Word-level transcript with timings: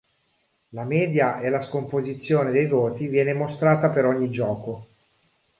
La 0.69 0.83
media 0.83 1.39
e 1.41 1.51
la 1.51 1.61
scomposizione 1.61 2.49
dei 2.49 2.65
voti 2.65 3.07
viene 3.07 3.33
mostrata 3.35 3.91
per 3.91 4.05
ogni 4.05 4.31
gioco. 4.31 4.87